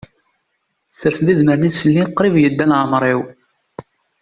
Tessers-d 0.87 1.27
idmaren-is 1.33 1.77
fell-i, 1.83 2.03
qrib 2.17 2.35
yedda 2.39 2.65
laɛmer-iw. 2.69 3.21